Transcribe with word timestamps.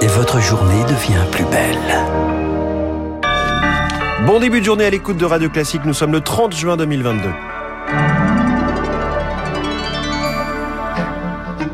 Et 0.00 0.06
votre 0.06 0.40
journée 0.40 0.82
devient 0.84 1.24
plus 1.30 1.44
belle. 1.44 1.76
Bon 4.26 4.40
début 4.40 4.60
de 4.60 4.64
journée 4.64 4.84
à 4.86 4.90
l'écoute 4.90 5.18
de 5.18 5.26
Radio 5.26 5.50
Classique. 5.50 5.82
Nous 5.84 5.92
sommes 5.92 6.12
le 6.12 6.20
30 6.20 6.54
juin 6.54 6.76
2022. 6.76 7.28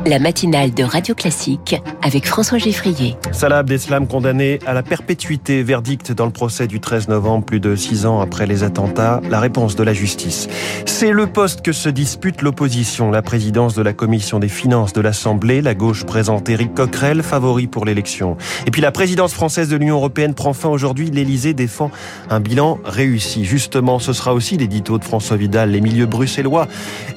La 0.07 0.19
matinale 0.19 0.73
de 0.73 0.83
Radio 0.83 1.13
Classique 1.13 1.75
avec 2.01 2.25
François 2.25 2.57
Geffrier. 2.57 3.17
Salah 3.33 3.57
Abdeslam 3.57 4.07
condamné 4.07 4.59
à 4.65 4.73
la 4.73 4.81
perpétuité, 4.81 5.63
verdict 5.63 6.13
dans 6.13 6.25
le 6.25 6.31
procès 6.31 6.65
du 6.67 6.79
13 6.79 7.09
novembre, 7.09 7.45
plus 7.45 7.59
de 7.59 7.75
six 7.75 8.05
ans 8.05 8.21
après 8.21 8.45
les 8.45 8.63
attentats. 8.63 9.19
La 9.29 9.41
réponse 9.41 9.75
de 9.75 9.83
la 9.83 9.93
justice. 9.93 10.47
C'est 10.85 11.11
le 11.11 11.27
poste 11.27 11.61
que 11.61 11.73
se 11.73 11.89
dispute 11.89 12.41
l'opposition, 12.41 13.11
la 13.11 13.21
présidence 13.21 13.75
de 13.75 13.81
la 13.81 13.91
commission 13.91 14.39
des 14.39 14.47
finances 14.47 14.93
de 14.93 15.01
l'Assemblée. 15.01 15.61
La 15.61 15.75
gauche 15.75 16.05
présente 16.05 16.47
Éric 16.47 16.73
Coquerel, 16.73 17.21
favori 17.21 17.67
pour 17.67 17.83
l'élection. 17.83 18.37
Et 18.65 18.71
puis 18.71 18.81
la 18.81 18.91
présidence 18.91 19.33
française 19.33 19.67
de 19.67 19.75
l'Union 19.75 19.97
européenne 19.97 20.35
prend 20.35 20.53
fin 20.53 20.69
aujourd'hui. 20.69 21.11
L'Élysée 21.11 21.53
défend 21.53 21.91
un 22.29 22.39
bilan 22.39 22.79
réussi. 22.85 23.43
Justement, 23.43 23.99
ce 23.99 24.13
sera 24.13 24.33
aussi 24.33 24.55
l'édito 24.57 24.97
de 24.97 25.03
François 25.03 25.35
Vidal. 25.35 25.71
Les 25.71 25.81
milieux 25.81 26.05
bruxellois 26.05 26.67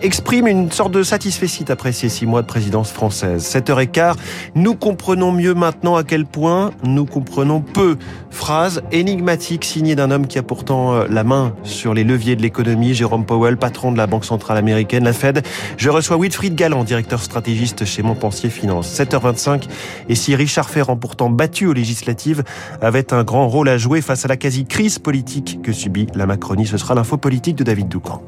expriment 0.03 0.49
une 0.49 0.73
sorte 0.73 0.93
de 0.93 1.05
satisfecit 1.05 1.67
après 1.69 1.93
ces 1.93 2.09
six 2.09 2.27
mois 2.27 2.43
de 2.43 2.47
présidence 2.49 2.80
française. 2.89 3.45
7h15, 3.45 4.15
nous 4.55 4.75
comprenons 4.75 5.33
mieux 5.33 5.55
maintenant 5.55 5.97
à 5.97 6.05
quel 6.05 6.25
point 6.25 6.71
nous 6.83 7.05
comprenons 7.05 7.61
peu. 7.61 7.97
Phrase 8.31 8.83
énigmatique 8.93 9.65
signée 9.65 9.95
d'un 9.95 10.11
homme 10.11 10.27
qui 10.27 10.39
a 10.39 10.43
pourtant 10.43 10.95
euh, 10.95 11.07
la 11.11 11.25
main 11.25 11.53
sur 11.63 11.95
les 11.95 12.05
leviers 12.05 12.37
de 12.37 12.43
l'économie, 12.43 12.95
Jérôme 12.95 13.25
Powell, 13.27 13.57
patron 13.57 13.93
de 13.93 13.99
la 13.99 14.07
Banque 14.07 14.25
Centrale 14.25 14.57
Américaine, 14.57 15.05
la 15.05 15.13
Fed. 15.13 15.45
Je 15.77 15.91
reçois 15.91 16.17
Wilfried 16.19 16.55
Galland, 16.55 16.85
directeur 16.85 17.23
stratégiste 17.23 17.85
chez 17.85 18.03
Montpensier 18.03 18.51
Finance. 18.51 18.89
7h25, 18.99 19.65
et 20.09 20.15
si 20.15 20.35
Richard 20.35 20.71
Ferrand, 20.71 20.97
pourtant 20.97 21.31
battu 21.31 21.67
aux 21.67 21.73
législatives, 21.73 22.43
avait 22.81 23.13
un 23.13 23.25
grand 23.25 23.49
rôle 23.49 23.69
à 23.69 23.79
jouer 23.79 24.01
face 24.01 24.25
à 24.25 24.29
la 24.29 24.37
quasi-crise 24.37 24.99
politique 24.99 25.61
que 25.63 25.73
subit 25.73 26.07
la 26.15 26.27
Macronie, 26.27 26.67
ce 26.67 26.79
sera 26.79 26.95
l'info 26.95 27.17
politique 27.17 27.57
de 27.57 27.65
David 27.65 27.89
Doucan. 27.89 28.23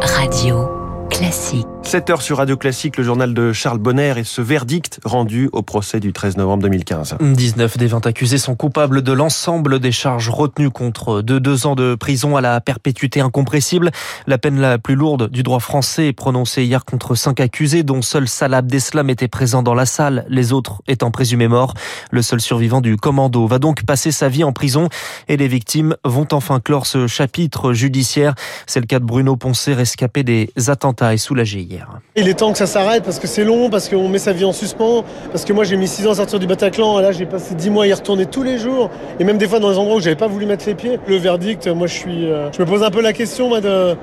Radio 0.00 0.68
classique. 1.10 1.77
7 1.88 2.10
heures 2.10 2.20
sur 2.20 2.36
Radio 2.36 2.58
Classique, 2.58 2.98
le 2.98 3.02
journal 3.02 3.32
de 3.32 3.54
Charles 3.54 3.78
Bonner 3.78 4.12
et 4.18 4.24
ce 4.24 4.42
verdict 4.42 5.00
rendu 5.06 5.48
au 5.54 5.62
procès 5.62 6.00
du 6.00 6.12
13 6.12 6.36
novembre 6.36 6.64
2015. 6.64 7.16
19 7.18 7.78
des 7.78 7.86
20 7.86 8.06
accusés 8.06 8.36
sont 8.36 8.56
coupables 8.56 9.00
de 9.00 9.10
l'ensemble 9.10 9.80
des 9.80 9.90
charges 9.90 10.28
retenues 10.28 10.68
contre 10.68 11.22
de 11.22 11.38
deux 11.38 11.66
ans 11.66 11.74
de 11.76 11.94
prison 11.94 12.36
à 12.36 12.42
la 12.42 12.60
perpétuité 12.60 13.22
incompressible. 13.22 13.90
La 14.26 14.36
peine 14.36 14.60
la 14.60 14.76
plus 14.76 14.96
lourde 14.96 15.30
du 15.30 15.42
droit 15.42 15.60
français 15.60 16.08
est 16.08 16.12
prononcée 16.12 16.62
hier 16.62 16.84
contre 16.84 17.14
cinq 17.14 17.40
accusés, 17.40 17.84
dont 17.84 18.02
seul 18.02 18.28
Salah 18.28 18.58
Abdeslam 18.58 19.08
était 19.08 19.26
présent 19.26 19.62
dans 19.62 19.74
la 19.74 19.86
salle, 19.86 20.26
les 20.28 20.52
autres 20.52 20.82
étant 20.88 21.10
présumés 21.10 21.48
morts. 21.48 21.72
Le 22.10 22.20
seul 22.20 22.42
survivant 22.42 22.82
du 22.82 22.98
commando 22.98 23.46
va 23.46 23.58
donc 23.58 23.86
passer 23.86 24.12
sa 24.12 24.28
vie 24.28 24.44
en 24.44 24.52
prison 24.52 24.90
et 25.26 25.38
les 25.38 25.48
victimes 25.48 25.96
vont 26.04 26.28
enfin 26.32 26.60
clore 26.60 26.84
ce 26.84 27.06
chapitre 27.06 27.72
judiciaire. 27.72 28.34
C'est 28.66 28.80
le 28.80 28.86
cas 28.86 28.98
de 28.98 29.06
Bruno 29.06 29.36
Poncet, 29.36 29.72
rescapé 29.72 30.22
des 30.22 30.50
attentats 30.66 31.14
et 31.14 31.18
soulagé 31.18 31.60
hier. 31.60 31.77
Il 32.16 32.28
est 32.28 32.34
temps 32.34 32.52
que 32.52 32.58
ça 32.58 32.66
s'arrête 32.66 33.04
parce 33.04 33.18
que 33.18 33.26
c'est 33.26 33.44
long, 33.44 33.70
parce 33.70 33.88
qu'on 33.88 34.08
met 34.08 34.18
sa 34.18 34.32
vie 34.32 34.44
en 34.44 34.52
suspens, 34.52 35.04
parce 35.30 35.44
que 35.44 35.52
moi 35.52 35.64
j'ai 35.64 35.76
mis 35.76 35.86
6 35.88 36.06
ans 36.06 36.12
à 36.12 36.14
sortir 36.14 36.38
du 36.38 36.46
Bataclan, 36.46 36.98
et 36.98 37.02
là 37.02 37.12
j'ai 37.12 37.26
passé 37.26 37.54
10 37.54 37.70
mois 37.70 37.84
à 37.84 37.86
y 37.86 37.92
retourner 37.92 38.26
tous 38.26 38.42
les 38.42 38.58
jours, 38.58 38.90
et 39.20 39.24
même 39.24 39.38
des 39.38 39.46
fois 39.46 39.60
dans 39.60 39.70
des 39.70 39.78
endroits 39.78 39.96
où 39.96 40.00
j'avais 40.00 40.16
pas 40.16 40.26
voulu 40.26 40.46
mettre 40.46 40.66
les 40.66 40.74
pieds. 40.74 40.98
Le 41.06 41.16
verdict, 41.16 41.66
moi 41.68 41.86
je 41.86 41.94
suis, 41.94 42.26
euh, 42.26 42.50
je 42.52 42.60
me 42.60 42.66
pose 42.66 42.82
un 42.82 42.90
peu 42.90 43.02
la 43.02 43.12
question 43.12 43.48
moi, 43.48 43.60
de, 43.60 43.94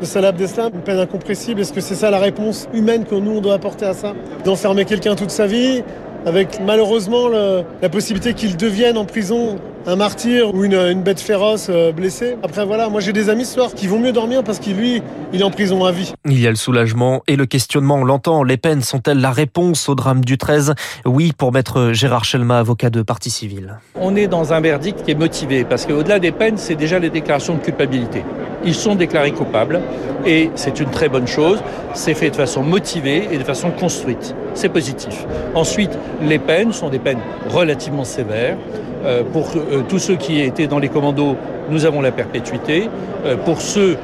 de 0.00 0.04
Salah 0.04 0.32
une 0.32 0.80
peine 0.80 0.98
incompressible. 0.98 1.60
Est-ce 1.60 1.72
que 1.72 1.80
c'est 1.80 1.94
ça 1.94 2.10
la 2.10 2.18
réponse 2.18 2.68
humaine 2.72 3.04
que 3.04 3.14
nous 3.14 3.32
on 3.32 3.40
doit 3.40 3.54
apporter 3.54 3.86
à 3.86 3.94
ça? 3.94 4.14
D'enfermer 4.44 4.84
quelqu'un 4.84 5.14
toute 5.14 5.30
sa 5.30 5.46
vie, 5.46 5.82
avec 6.26 6.60
malheureusement 6.64 7.28
la 7.28 7.88
possibilité 7.88 8.34
qu'il 8.34 8.56
devienne 8.56 8.96
en 8.96 9.04
prison 9.04 9.56
un 9.86 9.96
martyr 9.96 10.54
ou 10.54 10.64
une, 10.64 10.74
une 10.74 11.02
bête 11.02 11.20
féroce 11.20 11.68
euh, 11.70 11.92
blessée. 11.92 12.36
Après 12.42 12.64
voilà, 12.64 12.88
moi 12.88 13.00
j'ai 13.00 13.12
des 13.12 13.28
amis 13.30 13.44
ce 13.44 13.54
soir 13.54 13.74
qui 13.74 13.86
vont 13.86 13.98
mieux 13.98 14.12
dormir 14.12 14.42
parce 14.44 14.58
qu'il 14.58 14.76
lui, 14.76 15.02
il 15.32 15.40
est 15.40 15.44
en 15.44 15.50
prison 15.50 15.84
à 15.84 15.92
vie. 15.92 16.12
Il 16.26 16.40
y 16.40 16.46
a 16.46 16.50
le 16.50 16.56
soulagement 16.56 17.22
et 17.26 17.36
le 17.36 17.46
questionnement, 17.46 17.96
on 17.96 18.04
l'entend. 18.04 18.42
Les 18.42 18.56
peines 18.56 18.82
sont-elles 18.82 19.20
la 19.20 19.30
réponse 19.30 19.88
au 19.88 19.94
drame 19.94 20.24
du 20.24 20.38
13 20.38 20.74
Oui, 21.06 21.32
pour 21.36 21.52
maître 21.52 21.92
Gérard 21.92 22.24
Chelma, 22.24 22.58
avocat 22.58 22.90
de 22.90 23.02
partie 23.02 23.30
civile. 23.30 23.78
On 23.96 24.16
est 24.16 24.26
dans 24.26 24.52
un 24.52 24.60
verdict 24.60 25.04
qui 25.04 25.12
est 25.12 25.18
motivé 25.18 25.64
parce 25.64 25.86
qu'au-delà 25.86 26.18
des 26.18 26.32
peines, 26.32 26.58
c'est 26.58 26.76
déjà 26.76 26.98
les 26.98 27.10
déclarations 27.10 27.54
de 27.54 27.60
culpabilité. 27.60 28.24
Ils 28.64 28.74
sont 28.74 28.94
déclarés 28.94 29.32
coupables 29.32 29.80
et 30.26 30.50
c'est 30.56 30.80
une 30.80 30.90
très 30.90 31.08
bonne 31.08 31.26
chose. 31.26 31.62
C'est 31.94 32.14
fait 32.14 32.30
de 32.30 32.36
façon 32.36 32.62
motivée 32.62 33.28
et 33.30 33.38
de 33.38 33.44
façon 33.44 33.70
construite. 33.70 34.34
C'est 34.54 34.68
positif. 34.68 35.26
Ensuite, 35.54 35.96
les 36.22 36.38
peines 36.38 36.72
sont 36.72 36.90
des 36.90 36.98
peines 36.98 37.20
relativement 37.48 38.04
sévères. 38.04 38.56
Euh, 39.04 39.22
pour 39.22 39.50
tous 39.88 39.98
ceux 39.98 40.16
qui 40.16 40.40
étaient 40.40 40.66
dans 40.66 40.78
les 40.78 40.88
commandos, 40.88 41.36
nous 41.70 41.84
avons 41.84 42.00
la 42.00 42.12
perpétuité. 42.12 42.88
Euh, 43.24 43.36
pour 43.36 43.60
ceux 43.60 43.96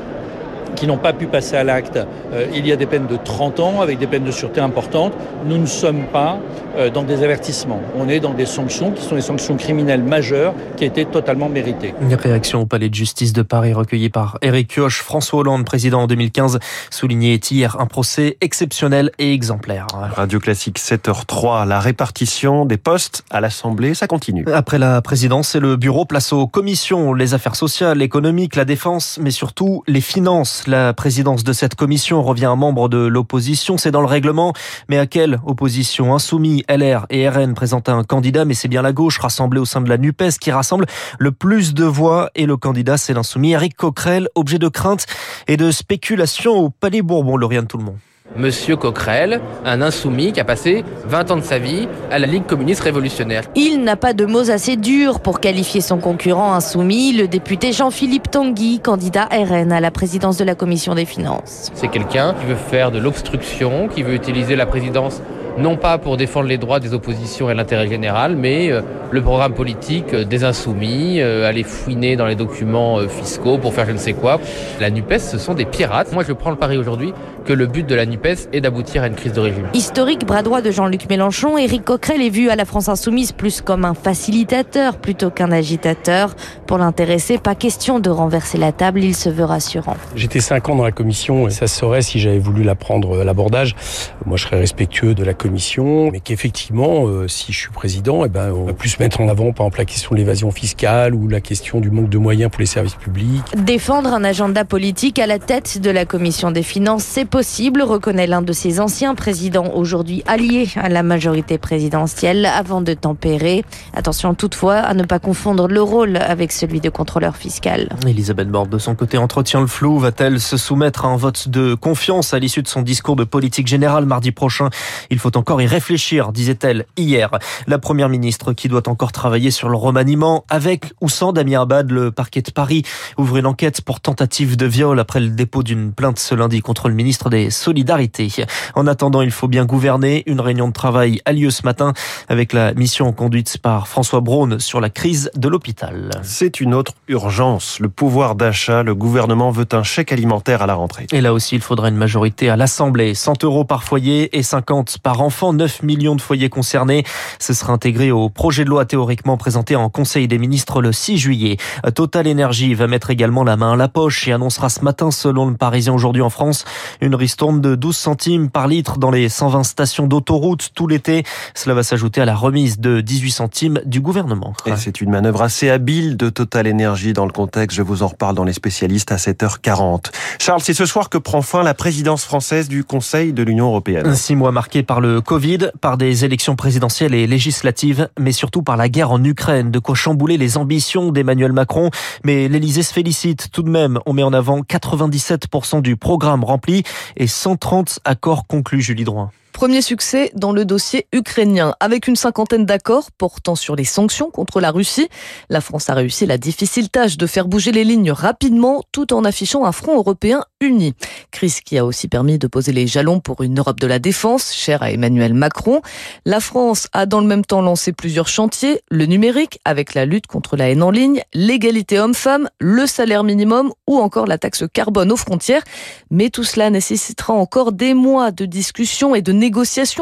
qui 0.75 0.87
n'ont 0.87 0.99
pas 0.99 1.13
pu 1.13 1.27
passer 1.27 1.57
à 1.57 1.65
l'acte, 1.65 1.99
euh, 2.33 2.47
il 2.55 2.67
y 2.67 2.73
a 2.73 2.77
des 2.77 2.87
peines 2.87 3.07
de 3.07 3.17
30 3.17 3.61
ans 3.61 3.81
avec 3.81 3.99
des 3.99 4.07
peines 4.07 4.25
de 4.25 4.31
sûreté 4.31 4.61
importantes. 4.61 5.13
Nous 5.47 5.59
ne 5.59 5.67
sommes 5.67 6.05
pas 6.13 6.39
euh, 6.77 6.91
dans 6.91 7.03
des 7.03 7.23
avertissements. 7.23 7.81
On 7.97 8.09
est 8.09 8.21
dans 8.21 8.35
des 8.35 8.47
sanctions 8.47 8.91
qui 8.91 9.03
sont 9.03 9.15
des 9.15 9.21
sanctions 9.21 9.57
criminelles 9.57 10.03
majeures 10.03 10.55
qui 10.77 10.85
étaient 10.85 11.05
totalement 11.05 11.49
méritées. 11.49 11.95
Une 12.01 12.15
réaction 12.15 12.63
au 12.63 12.67
palais 12.67 12.89
de 12.89 12.95
justice 12.95 13.33
de 13.33 13.43
Paris 13.43 13.73
recueillie 13.73 14.11
par 14.11 14.39
Éric 14.43 14.75
Kioch. 14.75 15.03
François 15.03 15.41
Hollande, 15.41 15.65
président 15.65 16.03
en 16.03 16.07
2015, 16.07 16.59
soulignait 16.91 17.41
hier 17.51 17.81
un 17.81 17.87
procès 17.87 18.37
exceptionnel 18.41 19.11
et 19.19 19.33
exemplaire. 19.33 19.87
Radio 19.93 20.41
Classique 20.41 20.79
7h03, 20.79 21.67
la 21.67 21.81
répartition 21.81 22.65
des 22.65 22.77
postes 22.77 23.25
à 23.31 23.41
l'Assemblée, 23.41 23.95
ça 23.95 24.07
continue. 24.07 24.45
Après 24.53 24.79
la 24.79 25.01
présidence 25.03 25.55
et 25.55 25.61
le 25.61 25.77
bureau, 25.77 26.05
place 26.05 26.33
aux 26.33 26.47
commissions, 26.47 27.15
les 27.15 27.35
affaires 27.35 27.57
sociales, 27.57 28.03
économiques, 28.03 28.57
la 28.57 28.65
défense, 28.65 29.19
mais 29.21 29.31
surtout 29.31 29.83
les 29.87 30.01
finances. 30.01 30.64
La 30.67 30.95
présidence 30.95 31.45
de 31.45 31.53
cette 31.53 31.75
commission 31.75 32.23
revient 32.23 32.47
à 32.47 32.51
un 32.51 32.57
membre 32.57 32.89
de 32.89 32.99
l'opposition. 32.99 33.77
C'est 33.77 33.91
dans 33.91 34.01
le 34.01 34.07
règlement. 34.07 34.53
Mais 34.89 34.99
à 34.99 35.07
quelle 35.07 35.41
opposition? 35.45 36.15
Insoumis, 36.15 36.65
LR 36.69 37.07
et 37.11 37.29
RN 37.29 37.55
présentent 37.55 37.89
un 37.89 38.05
candidat, 38.05 38.45
mais 38.45 38.55
c'est 38.55 38.69
bien 38.69 38.83
la 38.83 38.93
gauche 38.93 39.19
rassemblée 39.19 39.61
au 39.61 39.65
sein 39.65 39.81
de 39.81 39.89
la 39.89 39.99
NUPES 39.99 40.39
qui 40.41 40.51
rassemble 40.51 40.87
le 41.19 41.33
plus 41.33 41.75
de 41.75 41.85
voix. 41.85 42.31
Et 42.35 42.47
le 42.47 42.57
candidat, 42.57 42.97
c'est 42.97 43.15
l'insoumis 43.15 43.53
Eric 43.53 43.77
Coquerel, 43.77 44.29
objet 44.35 44.59
de 44.59 44.69
crainte 44.69 45.07
et 45.49 45.57
de 45.57 45.71
spéculation 45.71 46.53
au 46.53 46.71
Palais 46.71 47.03
Bourbon. 47.03 47.37
Lauriane 47.37 47.67
tout 47.67 47.79
le 47.79 47.85
monde. 47.85 47.99
Monsieur 48.37 48.75
Coquerel, 48.75 49.41
un 49.65 49.81
insoumis 49.81 50.33
qui 50.33 50.41
a 50.41 50.45
passé 50.45 50.83
20 51.07 51.31
ans 51.31 51.37
de 51.37 51.43
sa 51.43 51.59
vie 51.59 51.87
à 52.11 52.19
la 52.19 52.27
Ligue 52.27 52.47
communiste 52.47 52.81
révolutionnaire. 52.81 53.45
Il 53.55 53.85
n'a 53.85 53.95
pas 53.95 54.13
de 54.13 54.25
mots 54.27 54.51
assez 54.51 54.77
durs 54.77 55.21
pour 55.21 55.39
qualifier 55.39 55.81
son 55.81 55.99
concurrent 55.99 56.53
insoumis, 56.53 57.13
le 57.13 57.29
député 57.29 57.73
Jean-Philippe 57.73 58.31
Tanguy, 58.31 58.81
candidat 58.81 59.29
RN 59.31 59.71
à 59.71 59.79
la 59.79 59.93
présidence 59.93 60.37
de 60.37 60.45
la 60.45 60.57
commission 60.57 60.97
des 60.97 61.05
finances. 61.05 61.71
C'est 61.75 61.89
quelqu'un 61.89 62.35
qui 62.35 62.47
veut 62.47 62.57
faire 62.57 62.91
de 62.91 62.99
l'obstruction, 62.99 63.87
qui 63.87 64.03
veut 64.03 64.15
utiliser 64.15 64.57
la 64.57 64.67
présidence 64.67 65.21
non 65.59 65.77
pas 65.77 65.99
pour 65.99 66.17
défendre 66.17 66.49
les 66.49 66.59
droits 66.59 66.81
des 66.81 66.95
oppositions 66.95 67.51
et 67.51 67.55
l'intérêt 67.55 67.89
général, 67.89 68.37
mais 68.37 68.71
euh, 68.71 68.81
le 69.11 69.23
programme 69.23 69.55
politique 69.55 70.13
euh, 70.13 70.25
des 70.25 70.45
insoumis, 70.45 71.21
euh, 71.21 71.49
aller 71.49 71.63
fouiner 71.63 72.17
dans 72.17 72.27
les 72.27 72.35
documents 72.35 72.99
fiscaux 73.09 73.59
pour 73.59 73.73
faire 73.73 73.87
je 73.87 73.93
ne 73.93 73.99
sais 73.99 74.15
quoi. 74.15 74.41
La 74.81 74.91
NUPES, 74.91 75.19
ce 75.19 75.39
sont 75.39 75.55
des 75.55 75.65
pirates. 75.65 76.13
Moi, 76.13 76.25
je 76.27 76.33
prends 76.33 76.51
le 76.51 76.57
pari 76.57 76.77
aujourd'hui 76.77 77.13
que 77.45 77.53
le 77.53 77.67
but 77.67 77.87
de 77.87 77.95
la 77.95 78.07
NUPES 78.07 78.49
est 78.53 78.61
d'aboutir 78.61 79.03
à 79.03 79.07
une 79.07 79.15
crise 79.15 79.33
de 79.33 79.41
régime. 79.41 79.67
Historique 79.75 80.25
bras 80.25 80.43
droit 80.43 80.63
de 80.63 80.71
Jean-Luc 80.71 81.09
Mélenchon, 81.09 81.59
Éric 81.59 81.85
Coquerel 81.85 82.23
est 82.23 82.31
vu 82.31 82.49
à 82.49 82.57
la 82.57 82.65
France 82.65 82.89
Insoumise 82.89 83.33
plus 83.33 83.61
comme 83.61 83.85
un 83.85 83.95
facilitateur 83.95 84.97
plutôt 84.97 85.31
qu'un 85.31 85.53
agitateur. 85.53 86.35
Pour 86.67 86.79
l'intéresser, 86.79 87.39
pas 87.39 87.55
question 87.55 88.01
de 88.01 88.11
renverser 88.11 88.59
la 88.59 88.73
table, 88.73 89.05
il 89.05 89.15
se 89.15 89.29
veut 89.29 89.45
rassurant. 89.45 89.97
J'étais 90.17 90.41
cinq 90.41 90.69
ans 90.69 90.77
dans 90.77 90.85
la 90.85 90.93
commission 90.93 91.47
et 91.47 91.51
ça 91.51 91.67
serait 91.67 92.03
si 92.03 92.19
j'avais 92.19 92.39
voulu 92.39 92.63
la 92.63 92.75
prendre 92.75 93.21
à 93.21 93.25
l'abordage. 93.25 93.77
Moi, 94.25 94.37
je 94.37 94.45
serais 94.45 94.59
respectueux 94.59 95.15
de 95.15 95.25
la 95.25 95.35
commission, 95.45 96.11
mais 96.11 96.21
qu'effectivement, 96.21 97.07
euh, 97.07 97.29
si 97.29 97.53
je 97.53 97.59
suis 97.59 97.71
président, 97.71 98.25
eh 98.25 98.31
ben, 98.31 98.51
on 98.51 98.65
va 98.65 98.73
plus 98.73 98.99
mettre 98.99 99.21
en 99.21 99.29
avant, 99.29 99.53
par 99.53 99.67
exemple, 99.67 99.79
la 99.79 99.85
question 99.85 100.11
de 100.13 100.17
l'évasion 100.17 100.51
fiscale 100.51 101.15
ou 101.15 101.29
la 101.29 101.43
question 101.43 101.81
du 101.81 101.91
manque 101.91 102.09
de 102.09 102.17
moyens 102.17 102.51
pour 102.51 102.61
les 102.61 102.67
services 102.67 102.95
publics. 102.95 103.45
Défendre 103.55 104.15
un 104.15 104.25
agenda 104.25 104.65
politique 104.65 105.19
à 105.19 105.27
la 105.27 105.39
tête 105.39 105.83
de 105.83 105.91
la 105.91 106.07
commission 106.07 106.51
des 106.51 106.63
finances, 106.63 107.05
c'est 107.05 107.27
possible, 107.27 107.83
reconnaît 107.83 108.27
l'un 108.27 108.41
de 108.41 108.55
ses 108.55 108.81
anciens 108.81 109.15
présidents, 109.15 109.71
aujourd'hui 109.75 110.23
alliés 110.27 110.69
à 110.77 110.89
la 110.89 111.03
majorité 111.03 111.59
présidentielle, 111.59 112.47
avant 112.47 112.81
de 112.81 112.95
tempérer. 112.95 113.67
Attention 113.93 114.33
toutefois 114.33 114.77
à 114.77 114.95
ne 114.95 115.03
pas 115.03 115.19
confondre 115.19 115.69
le 115.69 115.83
rôle 115.83 116.17
avec 116.17 116.53
celui 116.53 116.81
de 116.81 116.89
contrôleur 116.89 117.37
fiscal. 117.37 117.91
Elisabeth 118.07 118.49
Borne, 118.49 118.71
de 118.71 118.79
son 118.79 118.95
côté, 118.95 119.19
entretient 119.19 119.61
le 119.61 119.67
flou. 119.67 119.99
Va-t-elle 119.99 120.41
se 120.41 120.57
soumettre 120.57 121.05
à 121.05 121.09
un 121.09 121.17
vote 121.17 121.51
de 121.51 121.75
confiance 121.75 122.33
à 122.33 122.39
l'issue 122.39 122.63
de 122.63 122.69
son 122.69 122.81
discours 122.81 123.17
de 123.17 123.25
politique 123.25 123.67
générale 123.67 124.07
mardi 124.07 124.33
prochain? 124.33 124.71
Il 125.11 125.19
faut 125.19 125.34
encore 125.37 125.61
y 125.61 125.67
réfléchir, 125.67 126.33
disait-elle 126.33 126.87
hier. 126.97 127.31
La 127.67 127.79
première 127.79 128.09
ministre 128.09 128.53
qui 128.53 128.69
doit 128.69 128.89
encore 128.89 129.13
travailler 129.13 129.51
sur 129.51 129.69
le 129.69 129.77
remaniement. 129.77 130.45
Avec 130.49 130.93
ou 131.01 131.09
sans 131.09 131.33
Damien 131.33 131.63
Abad, 131.63 131.91
le 131.91 132.11
parquet 132.11 132.43
de 132.43 132.51
Paris 132.51 132.83
ouvre 133.19 133.37
une 133.37 133.47
enquête 133.47 133.81
pour 133.81 134.01
tentative 134.01 134.57
de 134.57 134.67
viol 134.67 134.99
après 135.01 135.21
le 135.21 135.29
dépôt 135.29 135.63
d'une 135.63 135.93
plainte 135.93 136.19
ce 136.19 136.35
lundi 136.35 136.61
contre 136.61 136.89
le 136.89 136.95
ministre 136.95 137.31
des 137.31 137.51
Solidarités. 137.51 138.29
En 138.75 138.87
attendant, 138.87 139.23
il 139.23 139.31
faut 139.31 139.49
bien 139.49 139.65
gouverner. 139.65 140.23
Une 140.27 140.41
réunion 140.41 140.69
de 140.69 140.73
travail 140.73 141.21
a 141.25 141.33
lieu 141.33 141.51
ce 141.51 141.63
matin 141.65 141.93
avec 142.29 142.53
la 142.53 142.75
mission 142.75 143.13
conduite 143.13 143.59
par 143.59 143.89
François 143.89 144.21
Braun 144.21 144.59
sur 144.59 144.81
la 144.81 144.91
crise 144.91 145.31
de 145.37 145.49
l'hôpital. 145.49 146.11
C'est 146.23 146.61
une 146.61 146.75
autre 146.75 146.93
urgence. 147.09 147.79
Le 147.81 147.89
pouvoir 147.89 148.35
d'achat. 148.35 148.83
Le 148.83 148.95
gouvernement 148.95 149.51
veut 149.51 149.69
un 149.73 149.83
chèque 149.83 150.13
alimentaire 150.13 150.63
à 150.63 150.67
la 150.67 150.75
rentrée. 150.75 151.07
Et 151.13 151.21
là 151.21 151.33
aussi, 151.33 151.57
il 151.57 151.63
faudra 151.63 151.89
une 151.89 151.97
majorité 151.97 152.49
à 152.49 152.57
l'Assemblée. 152.57 153.15
100 153.15 153.45
euros 153.45 153.65
par 153.65 153.85
foyer 153.85 154.37
et 154.37 154.43
50 154.43 154.99
par 154.99 155.17
enfant. 155.25 155.53
9 155.53 155.83
millions 155.83 156.15
de 156.15 156.21
foyers 156.21 156.49
concernés. 156.49 157.05
Ce 157.39 157.53
sera 157.53 157.73
intégré 157.73 158.11
au 158.11 158.29
projet 158.29 158.65
de 158.65 158.71
loi 158.71 158.85
théoriquement 158.85 159.37
présenté 159.37 159.77
en 159.77 159.89
Conseil 159.89 160.29
des 160.29 160.39
ministres 160.39 160.81
le 160.81 160.93
6 160.93 161.19
juillet. 161.19 161.57
Total 161.95 162.29
Energy 162.29 162.75
va 162.75 162.87
mettre 162.87 163.11
également 163.11 163.45
la 163.45 163.57
main 163.57 163.73
à 163.73 163.77
la 163.77 163.89
poche 163.89 164.29
et 164.29 164.33
annoncera 164.33 164.69
ce 164.69 164.81
matin, 164.83 165.11
selon 165.11 165.47
le 165.47 165.57
Parisien 165.57 165.93
aujourd'hui 165.93 166.23
en 166.23 166.31
France, 166.31 166.65
une 167.01 167.15
ristourne 167.15 167.61
de 167.61 167.75
12 167.75 167.97
centimes 167.97 168.51
par 168.51 168.69
litre 168.69 168.99
dans 168.99 169.11
les 169.11 169.29
120 169.29 169.65
stations 169.65 170.07
d'autoroute 170.07 170.71
tout 170.75 170.87
l'été. 170.87 171.25
Cela 171.55 171.75
va 171.75 171.83
s'ajouter 171.83 172.21
à 172.21 172.25
la 172.25 172.35
remise 172.35 172.79
de 172.79 173.01
18 173.01 173.31
centimes 173.31 173.81
du 173.85 174.01
gouvernement. 174.01 174.53
Et 174.67 174.77
c'est 174.77 175.01
une 175.01 175.11
manœuvre 175.11 175.43
assez 175.43 175.71
habile 175.71 176.17
de 176.17 176.29
Total 176.29 176.69
Energy 176.69 177.13
dans 177.13 177.27
le 177.27 177.33
contexte. 177.33 177.77
Je 177.77 177.83
vous 177.83 178.03
en 178.03 178.09
reparle 178.09 178.35
dans 178.35 178.45
les 178.45 178.53
spécialistes 178.53 179.13
à 179.13 179.17
7h40. 179.17 180.13
Charles, 180.39 180.61
c'est 180.63 180.75
ce 180.75 180.87
soir 180.87 181.09
que 181.09 181.19
prend 181.19 181.43
fin 181.43 181.63
la 181.63 181.75
présidence 181.75 182.25
française 182.25 182.69
du 182.69 182.85
Conseil 182.85 183.33
de 183.33 183.43
l'Union 183.43 183.67
européenne. 183.67 184.15
Six 184.15 184.37
mois 184.37 184.53
marqués 184.53 184.83
par 184.83 185.01
le 185.01 185.14
Covid, 185.21 185.71
par 185.81 185.97
des 185.97 186.25
élections 186.25 186.57
présidentielles 186.57 187.15
et 187.15 187.27
législatives, 187.27 188.09
mais 188.19 188.33
surtout 188.33 188.63
par 188.63 188.77
la 188.77 188.89
guerre 188.89 189.11
en 189.11 189.23
Ukraine, 189.23 189.71
de 189.71 189.79
quoi 189.79 189.95
chambouler 189.95 190.37
les 190.37 190.57
ambitions 190.57 191.13
d'Emmanuel 191.13 191.53
Macron. 191.53 191.91
Mais 192.25 192.49
l'Elysée 192.49 192.83
se 192.83 192.93
félicite 192.93 193.51
tout 193.53 193.63
de 193.63 193.71
même. 193.71 193.99
On 194.07 194.13
met 194.13 194.23
en 194.23 194.33
avant 194.33 194.61
97% 194.61 195.83
du 195.83 195.97
programme 195.97 196.45
rempli 196.45 196.83
et 197.17 197.27
130 197.27 198.01
accords 198.05 198.47
conclus, 198.47 198.83
Julie 198.83 199.05
Droin. 199.05 199.31
Premier 199.55 199.83
succès 199.83 200.33
dans 200.35 200.51
le 200.51 200.65
dossier 200.65 201.07
ukrainien. 201.13 201.77
Avec 201.79 202.09
une 202.09 202.17
cinquantaine 202.17 202.67
d'accords 202.67 203.13
portant 203.13 203.55
sur 203.55 203.77
les 203.77 203.85
sanctions 203.85 204.29
contre 204.29 204.61
la 204.61 204.73
Russie, 204.73 205.09
la 205.49 205.61
France 205.61 205.89
a 205.89 205.95
réussi 205.95 206.27
la 206.27 206.39
difficile 206.39 206.91
tâche 206.91 207.17
de 207.17 207.27
faire 207.29 207.47
bouger 207.47 207.71
les 207.71 207.85
lignes 207.85 208.11
rapidement 208.11 208.83
tout 208.91 209.15
en 209.15 209.25
affichant 209.25 209.65
un 209.65 209.71
front 209.71 209.97
européen 209.97 210.43
uni. 210.61 210.95
Crise 211.31 211.61
qui 211.61 211.79
a 211.79 211.85
aussi 211.85 212.09
permis 212.09 212.37
de 212.37 212.49
poser 212.49 212.73
les 212.73 212.89
jalons 212.89 213.21
pour 213.21 213.45
une 213.45 213.61
Europe 213.61 213.79
de 213.79 213.87
la 213.87 214.01
défense, 214.01 214.53
chère 214.53 214.83
à 214.83 214.91
Emmanuel 214.91 215.35
Macron. 215.35 215.83
La 216.25 216.41
France 216.41 216.89
a 216.93 217.07
dans 217.07 217.21
le 217.21 217.29
même 217.29 217.45
temps 217.45 217.63
lancé 217.63 217.93
plusieurs 217.93 218.27
chantiers, 218.27 218.81
le 218.91 219.07
numérique 219.07 219.61
avec 219.65 219.95
la 219.95 220.05
lutte 220.05 220.27
contre 220.27 220.57
la 220.57 220.69
haine 220.69 220.83
en 220.83 220.91
ligne, 220.91 221.23
l'égalité 221.33 222.01
homme-femme, 222.01 222.51
le 222.59 222.89
salaire 222.89 223.23
minimum 223.23 223.73
ou 223.87 223.99
encore 223.99 224.27
la 224.27 224.37
taxe 224.37 224.65
carbone 224.73 225.13
aux 225.13 225.17
frontières. 225.17 225.63
Mais 226.11 226.29
tout 226.29 226.45
cela 226.45 226.71
nécessitera 226.71 227.35
encore 227.35 227.71
des 227.71 227.95
mois 227.95 228.33
de 228.33 228.47
discussions 228.47 229.15
et 229.15 229.23
de 229.23 229.31
négociations 229.31 229.44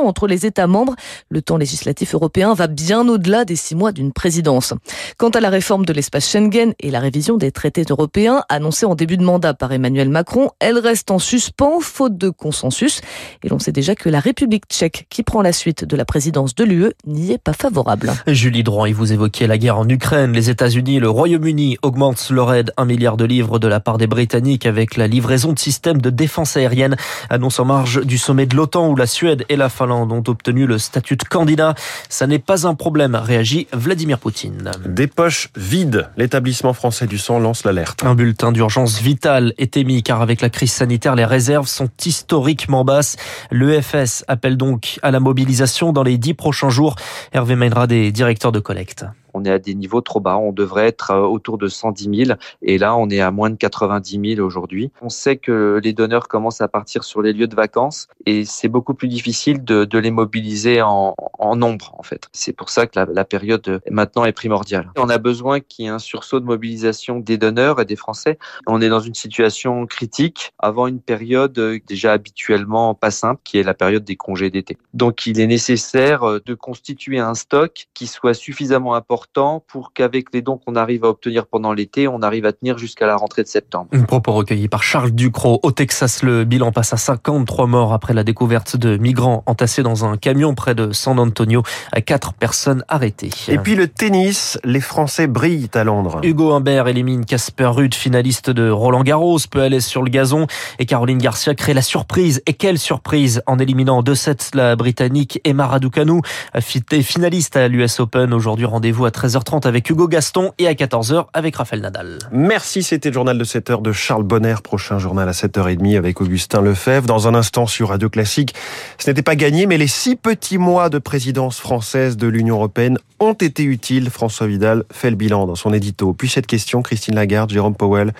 entre 0.04 0.26
les 0.26 0.46
États 0.46 0.66
membres. 0.66 0.94
Le 1.28 1.42
temps 1.42 1.56
législatif 1.56 2.14
européen 2.14 2.54
va 2.54 2.66
bien 2.66 3.08
au-delà 3.08 3.44
des 3.44 3.56
six 3.56 3.74
mois 3.74 3.92
d'une 3.92 4.12
présidence. 4.12 4.74
Quant 5.16 5.30
à 5.30 5.40
la 5.40 5.50
réforme 5.50 5.84
de 5.84 5.92
l'espace 5.92 6.30
Schengen 6.30 6.74
et 6.80 6.90
la 6.90 7.00
révision 7.00 7.36
des 7.36 7.52
traités 7.52 7.84
européens 7.88 8.42
annoncée 8.48 8.86
en 8.86 8.94
début 8.94 9.16
de 9.16 9.24
mandat 9.24 9.54
par 9.54 9.72
Emmanuel 9.72 10.08
Macron, 10.08 10.50
elle 10.60 10.78
reste 10.78 11.10
en 11.10 11.18
suspens 11.18 11.80
faute 11.80 12.16
de 12.16 12.30
consensus. 12.30 13.00
Et 13.42 13.48
l'on 13.48 13.58
sait 13.58 13.72
déjà 13.72 13.94
que 13.94 14.08
la 14.08 14.20
République 14.20 14.64
tchèque, 14.68 15.06
qui 15.10 15.22
prend 15.22 15.42
la 15.42 15.52
suite 15.52 15.84
de 15.84 15.96
la 15.96 16.04
présidence 16.04 16.54
de 16.54 16.64
l'UE, 16.64 16.92
n'y 17.06 17.32
est 17.32 17.38
pas 17.38 17.52
favorable. 17.52 18.12
Julie 18.26 18.62
Droit, 18.62 18.88
vous 18.92 19.12
évoquiez 19.12 19.46
la 19.46 19.58
guerre 19.58 19.78
en 19.78 19.88
Ukraine. 19.88 20.32
Les 20.32 20.50
États-Unis 20.50 20.96
et 20.96 21.00
le 21.00 21.10
Royaume-Uni 21.10 21.78
augmentent 21.82 22.30
leur 22.30 22.52
aide, 22.52 22.72
un 22.76 22.84
milliard 22.84 23.16
de 23.16 23.24
livres 23.24 23.58
de 23.58 23.68
la 23.68 23.80
part 23.80 23.98
des 23.98 24.06
Britanniques 24.06 24.66
avec 24.66 24.96
la 24.96 25.06
livraison 25.06 25.52
de 25.52 25.58
systèmes 25.58 26.00
de 26.00 26.10
défense 26.10 26.56
aérienne, 26.56 26.96
annonce 27.30 27.58
en 27.60 27.64
marge 27.64 28.04
du 28.04 28.18
sommet 28.18 28.46
de 28.46 28.56
l'OTAN 28.56 28.88
où 28.88 28.96
la 28.96 29.06
Suède 29.06 29.31
et 29.48 29.56
la 29.56 29.68
Finlande 29.68 30.12
ont 30.12 30.22
obtenu 30.26 30.66
le 30.66 30.78
statut 30.78 31.16
de 31.16 31.24
candidat. 31.24 31.74
Ça 32.08 32.26
n'est 32.26 32.38
pas 32.38 32.66
un 32.66 32.74
problème, 32.74 33.14
réagit 33.14 33.66
Vladimir 33.72 34.18
Poutine. 34.18 34.70
Des 34.86 35.06
poches 35.06 35.48
vides. 35.56 36.08
L'établissement 36.16 36.72
français 36.72 37.06
du 37.06 37.18
sang 37.18 37.38
lance 37.38 37.64
l'alerte. 37.64 38.04
Un 38.04 38.14
bulletin 38.14 38.52
d'urgence 38.52 39.00
vital 39.00 39.54
est 39.58 39.76
émis 39.76 40.02
car 40.02 40.22
avec 40.22 40.40
la 40.40 40.50
crise 40.50 40.72
sanitaire, 40.72 41.14
les 41.14 41.24
réserves 41.24 41.68
sont 41.68 41.88
historiquement 42.04 42.84
basses. 42.84 43.16
L'EFS 43.50 44.24
appelle 44.28 44.56
donc 44.56 44.98
à 45.02 45.10
la 45.10 45.20
mobilisation 45.20 45.92
dans 45.92 46.02
les 46.02 46.18
dix 46.18 46.34
prochains 46.34 46.70
jours. 46.70 46.96
Hervé 47.32 47.56
Mainra 47.56 47.86
des 47.86 48.12
directeurs 48.12 48.52
de 48.52 48.60
collecte 48.60 49.04
on 49.34 49.44
est 49.44 49.50
à 49.50 49.58
des 49.58 49.74
niveaux 49.74 50.00
trop 50.00 50.20
bas. 50.20 50.36
On 50.36 50.52
devrait 50.52 50.86
être 50.86 51.10
euh, 51.10 51.20
autour 51.20 51.58
de 51.58 51.68
110 51.68 52.26
000 52.26 52.38
et 52.62 52.78
là, 52.78 52.96
on 52.96 53.08
est 53.10 53.20
à 53.20 53.30
moins 53.30 53.50
de 53.50 53.56
90 53.56 54.36
000 54.36 54.46
aujourd'hui. 54.46 54.90
On 55.00 55.08
sait 55.08 55.36
que 55.36 55.80
les 55.82 55.92
donneurs 55.92 56.28
commencent 56.28 56.60
à 56.60 56.68
partir 56.68 57.04
sur 57.04 57.22
les 57.22 57.32
lieux 57.32 57.46
de 57.46 57.54
vacances 57.54 58.08
et 58.26 58.44
c'est 58.44 58.68
beaucoup 58.68 58.94
plus 58.94 59.08
difficile 59.08 59.64
de, 59.64 59.98
les 60.02 60.10
mobiliser 60.10 60.82
en, 60.82 61.14
nombre, 61.54 61.94
en 61.96 62.02
fait. 62.02 62.28
C'est 62.32 62.52
pour 62.52 62.70
ça 62.70 62.86
que 62.86 62.98
la, 62.98 63.06
la, 63.06 63.24
période 63.24 63.80
maintenant 63.88 64.24
est 64.24 64.32
primordiale. 64.32 64.90
On 64.96 65.08
a 65.08 65.18
besoin 65.18 65.60
qu'il 65.60 65.84
y 65.84 65.88
ait 65.88 65.90
un 65.92 66.00
sursaut 66.00 66.40
de 66.40 66.44
mobilisation 66.44 67.20
des 67.20 67.38
donneurs 67.38 67.80
et 67.80 67.84
des 67.84 67.94
Français. 67.94 68.38
On 68.66 68.80
est 68.80 68.88
dans 68.88 69.00
une 69.00 69.14
situation 69.14 69.86
critique 69.86 70.52
avant 70.58 70.88
une 70.88 71.00
période 71.00 71.52
déjà 71.86 72.12
habituellement 72.12 72.94
pas 72.94 73.12
simple, 73.12 73.40
qui 73.44 73.58
est 73.58 73.62
la 73.62 73.74
période 73.74 74.02
des 74.02 74.16
congés 74.16 74.50
d'été. 74.50 74.76
Donc, 74.92 75.26
il 75.26 75.38
est 75.38 75.46
nécessaire 75.46 76.40
de 76.44 76.54
constituer 76.54 77.20
un 77.20 77.34
stock 77.34 77.86
qui 77.94 78.08
soit 78.08 78.34
suffisamment 78.34 78.94
important 78.94 79.21
pour 79.68 79.92
qu'avec 79.92 80.26
les 80.32 80.42
dons 80.42 80.58
qu'on 80.58 80.76
arrive 80.76 81.04
à 81.04 81.08
obtenir 81.08 81.46
pendant 81.46 81.72
l'été, 81.72 82.08
on 82.08 82.22
arrive 82.22 82.46
à 82.46 82.52
tenir 82.52 82.78
jusqu'à 82.78 83.06
la 83.06 83.16
rentrée 83.16 83.42
de 83.42 83.48
septembre. 83.48 83.88
Un 83.92 84.02
propos 84.02 84.32
recueilli 84.32 84.68
par 84.68 84.82
Charles 84.82 85.12
Ducrot. 85.12 85.60
Au 85.62 85.70
Texas, 85.70 86.22
le 86.22 86.44
bilan 86.44 86.72
passe 86.72 86.92
à 86.92 86.96
53 86.96 87.66
morts 87.66 87.92
après 87.92 88.14
la 88.14 88.24
découverte 88.24 88.76
de 88.76 88.96
migrants 88.96 89.42
entassés 89.46 89.82
dans 89.82 90.04
un 90.04 90.16
camion 90.16 90.54
près 90.54 90.74
de 90.74 90.92
San 90.92 91.18
Antonio. 91.18 91.62
Quatre 92.04 92.34
personnes 92.34 92.84
arrêtées. 92.88 93.30
Et 93.48 93.58
puis 93.58 93.74
le 93.74 93.88
tennis, 93.88 94.58
les 94.64 94.80
Français 94.80 95.26
brillent 95.26 95.70
à 95.74 95.84
Londres. 95.84 96.20
Hugo 96.22 96.52
Humbert 96.52 96.88
élimine 96.88 97.24
Casper 97.24 97.66
Ruud, 97.66 97.94
finaliste 97.94 98.50
de 98.50 98.68
Roland 98.68 99.02
Garros, 99.02 99.38
peu 99.50 99.62
à 99.62 99.68
l'aise 99.68 99.86
sur 99.86 100.02
le 100.02 100.10
gazon. 100.10 100.46
Et 100.78 100.86
Caroline 100.86 101.18
Garcia 101.18 101.54
crée 101.54 101.74
la 101.74 101.82
surprise. 101.82 102.42
Et 102.46 102.54
quelle 102.54 102.78
surprise 102.78 103.42
en 103.46 103.58
éliminant 103.58 103.98
en 103.98 104.02
2-7 104.02 104.56
la 104.56 104.76
Britannique 104.76 105.40
Emma 105.44 105.66
Raducanu, 105.66 106.20
finaliste 106.60 107.56
à 107.56 107.68
l'US 107.68 108.00
Open. 108.00 108.34
Aujourd'hui, 108.34 108.66
rendez-vous 108.66 109.04
à 109.04 109.10
13h30 109.12 109.66
avec 109.66 109.88
Hugo 109.88 110.08
Gaston 110.08 110.50
et 110.58 110.66
à 110.66 110.74
14h 110.74 111.26
avec 111.32 111.54
Raphaël 111.54 111.82
Nadal. 111.82 112.18
Merci, 112.32 112.82
c'était 112.82 113.10
le 113.10 113.14
journal 113.14 113.38
de 113.38 113.44
7h 113.44 113.80
de 113.80 113.92
Charles 113.92 114.24
Bonner. 114.24 114.56
Prochain 114.64 114.98
journal 114.98 115.28
à 115.28 115.32
7h30 115.32 115.96
avec 115.96 116.20
Augustin 116.20 116.60
Lefebvre. 116.60 117.06
Dans 117.06 117.28
un 117.28 117.34
instant 117.34 117.66
sur 117.66 117.90
Radio 117.90 118.10
Classique. 118.10 118.54
Ce 118.98 119.08
n'était 119.08 119.22
pas 119.22 119.36
gagné, 119.36 119.66
mais 119.66 119.78
les 119.78 119.86
six 119.86 120.16
petits 120.16 120.58
mois 120.58 120.88
de 120.88 120.98
présidence 120.98 121.60
française 121.60 122.16
de 122.16 122.26
l'Union 122.26 122.56
Européenne 122.56 122.98
ont 123.22 123.32
été 123.34 123.62
utiles. 123.62 124.10
François 124.10 124.46
Vidal 124.46 124.84
fait 124.90 125.10
le 125.10 125.16
bilan 125.16 125.46
dans 125.46 125.54
son 125.54 125.72
édito. 125.72 126.12
Puis 126.12 126.28
cette 126.28 126.46
question, 126.46 126.82
Christine 126.82 127.14
Lagarde, 127.14 127.50
Jérôme 127.50 127.74
Powell. 127.74 128.12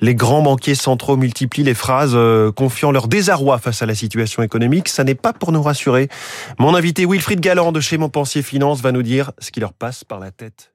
Les 0.00 0.14
grands 0.14 0.42
banquiers 0.42 0.74
centraux 0.74 1.16
multiplient 1.16 1.64
les 1.64 1.74
phrases 1.74 2.12
euh, 2.14 2.52
confiant 2.52 2.90
leur 2.90 3.08
désarroi 3.08 3.58
face 3.58 3.82
à 3.82 3.86
la 3.86 3.94
situation 3.94 4.42
économique. 4.42 4.88
Ça 4.88 5.04
n'est 5.04 5.14
pas 5.14 5.32
pour 5.32 5.52
nous 5.52 5.62
rassurer. 5.62 6.08
Mon 6.58 6.74
invité 6.74 7.06
Wilfried 7.06 7.40
Galland 7.40 7.72
de 7.72 7.80
chez 7.80 7.98
Montpensier 7.98 8.42
Finance 8.42 8.80
va 8.80 8.92
nous 8.92 9.02
dire 9.02 9.32
ce 9.38 9.50
qui 9.50 9.60
leur 9.60 9.72
passe 9.72 10.04
par 10.04 10.18
la 10.18 10.30
tête. 10.30 10.72